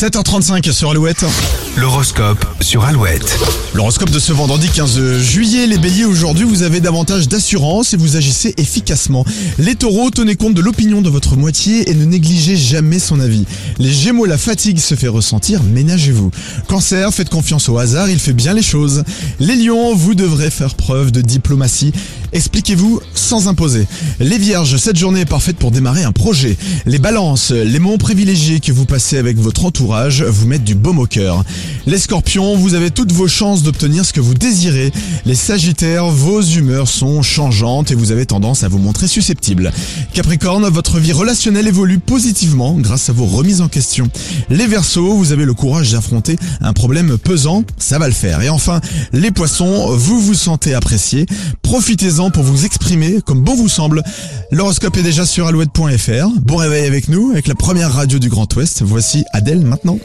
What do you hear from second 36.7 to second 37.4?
sont